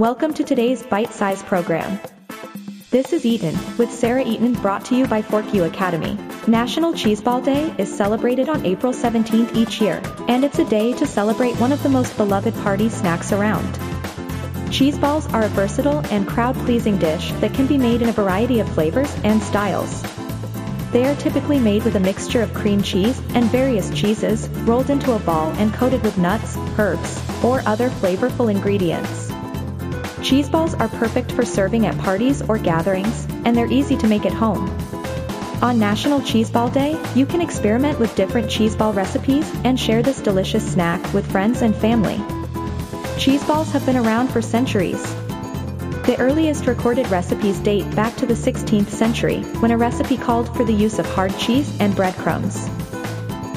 [0.00, 2.00] Welcome to today's bite size program.
[2.90, 6.16] This is Eaton, with Sarah Eaton brought to you by Fork U Academy.
[6.46, 11.06] National Cheeseball Day is celebrated on April 17th each year, and it's a day to
[11.06, 13.68] celebrate one of the most beloved party snacks around.
[14.70, 18.72] Cheeseballs are a versatile and crowd-pleasing dish that can be made in a variety of
[18.72, 20.02] flavors and styles.
[20.92, 25.12] They are typically made with a mixture of cream cheese and various cheeses, rolled into
[25.12, 29.29] a ball and coated with nuts, herbs, or other flavorful ingredients.
[30.22, 34.26] Cheese balls are perfect for serving at parties or gatherings, and they're easy to make
[34.26, 34.68] at home.
[35.62, 40.02] On National Cheese Ball Day, you can experiment with different cheese ball recipes and share
[40.02, 42.20] this delicious snack with friends and family.
[43.18, 45.02] Cheese balls have been around for centuries.
[46.04, 50.64] The earliest recorded recipes date back to the 16th century, when a recipe called for
[50.64, 52.68] the use of hard cheese and breadcrumbs.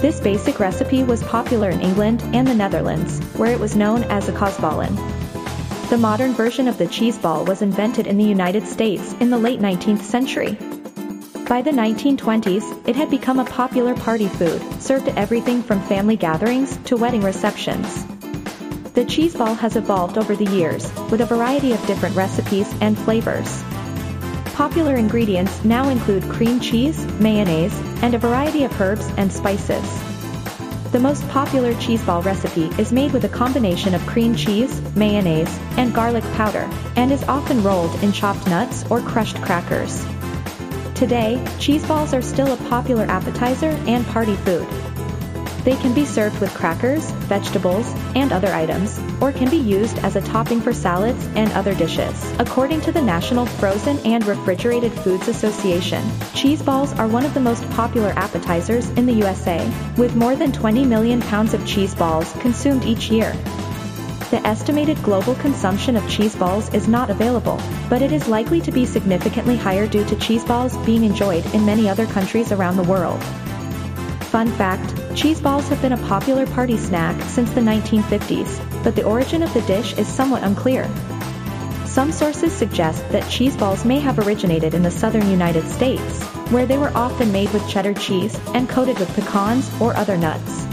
[0.00, 4.28] This basic recipe was popular in England and the Netherlands, where it was known as
[4.28, 5.11] a kaasballen.
[5.92, 9.36] The modern version of the cheese ball was invented in the United States in the
[9.36, 10.52] late 19th century.
[11.46, 16.16] By the 1920s, it had become a popular party food, served at everything from family
[16.16, 18.06] gatherings to wedding receptions.
[18.94, 22.96] The cheese ball has evolved over the years, with a variety of different recipes and
[22.96, 23.62] flavors.
[24.54, 30.11] Popular ingredients now include cream cheese, mayonnaise, and a variety of herbs and spices.
[30.92, 35.58] The most popular cheese ball recipe is made with a combination of cream cheese, mayonnaise,
[35.78, 40.04] and garlic powder, and is often rolled in chopped nuts or crushed crackers.
[40.94, 44.68] Today, cheese balls are still a popular appetizer and party food.
[45.64, 50.16] They can be served with crackers, vegetables, and other items, or can be used as
[50.16, 52.32] a topping for salads and other dishes.
[52.40, 56.02] According to the National Frozen and Refrigerated Foods Association,
[56.34, 60.50] cheese balls are one of the most popular appetizers in the USA, with more than
[60.50, 63.32] 20 million pounds of cheese balls consumed each year.
[64.32, 68.72] The estimated global consumption of cheese balls is not available, but it is likely to
[68.72, 72.82] be significantly higher due to cheese balls being enjoyed in many other countries around the
[72.82, 73.22] world.
[74.32, 79.04] Fun fact, cheese balls have been a popular party snack since the 1950s, but the
[79.04, 80.88] origin of the dish is somewhat unclear.
[81.86, 86.64] Some sources suggest that cheese balls may have originated in the southern United States, where
[86.64, 90.66] they were often made with cheddar cheese and coated with pecans or other nuts.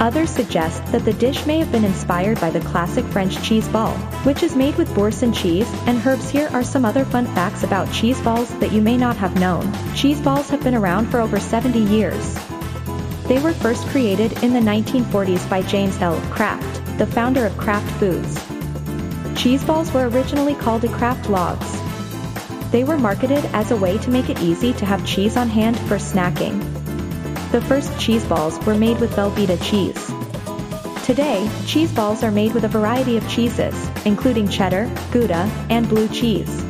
[0.00, 3.94] Others suggest that the dish may have been inspired by the classic French cheese ball,
[4.24, 6.30] which is made with boursin cheese and herbs.
[6.30, 9.70] Here are some other fun facts about cheese balls that you may not have known.
[9.94, 12.36] Cheese balls have been around for over 70 years.
[13.32, 16.20] They were first created in the 1940s by James L.
[16.32, 18.38] Kraft, the founder of Kraft Foods.
[19.40, 21.80] Cheese balls were originally called Kraft logs.
[22.72, 25.78] They were marketed as a way to make it easy to have cheese on hand
[25.88, 26.60] for snacking.
[27.52, 30.12] The first cheese balls were made with Velveeta cheese.
[31.06, 36.08] Today, cheese balls are made with a variety of cheeses, including cheddar, Gouda, and blue
[36.08, 36.62] cheese.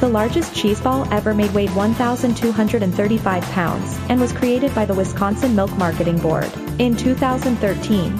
[0.00, 5.56] The largest cheese ball ever made weighed 1,235 pounds and was created by the Wisconsin
[5.56, 6.48] Milk Marketing Board
[6.78, 8.16] in 2013.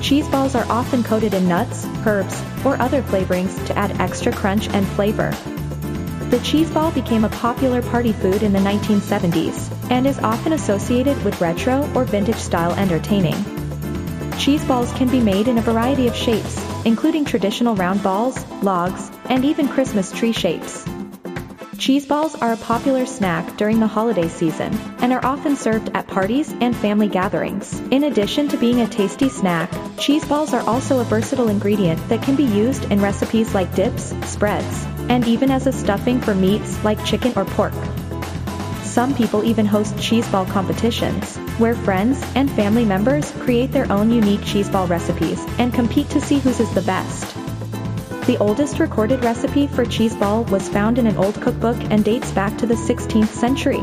[0.00, 4.70] Cheese balls are often coated in nuts, herbs, or other flavorings to add extra crunch
[4.70, 5.30] and flavor.
[6.30, 11.22] The cheese ball became a popular party food in the 1970s and is often associated
[11.22, 13.36] with retro or vintage style entertaining.
[14.38, 19.10] Cheese balls can be made in a variety of shapes, including traditional round balls, logs,
[19.26, 20.84] and even Christmas tree shapes.
[21.78, 26.08] Cheese balls are a popular snack during the holiday season and are often served at
[26.08, 27.78] parties and family gatherings.
[27.92, 32.22] In addition to being a tasty snack, cheese balls are also a versatile ingredient that
[32.22, 36.82] can be used in recipes like dips, spreads, and even as a stuffing for meats
[36.82, 37.74] like chicken or pork.
[38.88, 44.10] Some people even host cheese ball competitions, where friends and family members create their own
[44.10, 47.36] unique cheese ball recipes and compete to see whose is the best.
[48.26, 52.32] The oldest recorded recipe for cheese ball was found in an old cookbook and dates
[52.32, 53.82] back to the 16th century.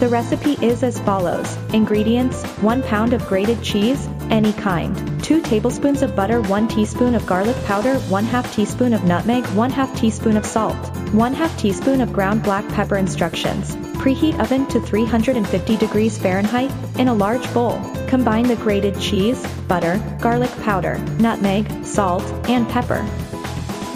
[0.00, 1.56] The recipe is as follows.
[1.72, 7.24] Ingredients, 1 pound of grated cheese, any kind, 2 tablespoons of butter 1 teaspoon of
[7.26, 10.76] garlic powder 1 2 teaspoon of nutmeg 1 2 teaspoon of salt,
[11.12, 13.76] 1 2 teaspoon of ground black pepper instructions.
[14.00, 20.00] Preheat oven to 350 degrees Fahrenheit, in a large bowl, combine the grated cheese, butter,
[20.22, 23.06] garlic powder, nutmeg, salt, and pepper.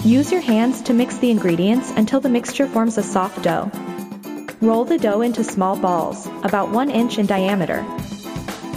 [0.04, 3.70] Use your hands to mix the ingredients until the mixture forms a soft dough.
[4.60, 7.82] Roll the dough into small balls, about 1 inch in diameter.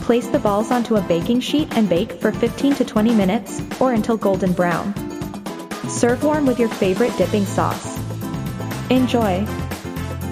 [0.03, 3.91] Place the balls onto a baking sheet and bake for 15 to 20 minutes, or
[3.91, 4.93] until golden brown.
[5.89, 7.99] Serve warm with your favorite dipping sauce.
[8.89, 9.45] Enjoy!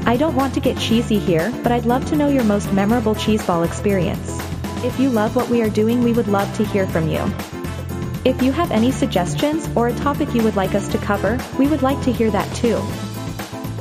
[0.08, 3.16] I don't want to get cheesy here, but I'd love to know your most memorable
[3.16, 4.40] cheese ball experience.
[4.84, 7.26] If you love what we are doing we would love to hear from you.
[8.24, 11.68] If you have any suggestions or a topic you would like us to cover, we
[11.68, 12.82] would like to hear that too.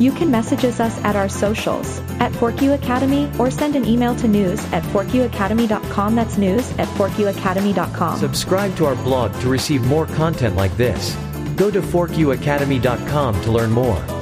[0.02, 4.26] You can message us at our socials, at ForkU Academy, or send an email to
[4.26, 6.14] news at forkuacademy.com.
[6.14, 8.18] That's news at forkuacademy.com.
[8.18, 11.14] Subscribe to our blog to receive more content like this.
[11.56, 14.13] Go to forkuacademy.com to learn more.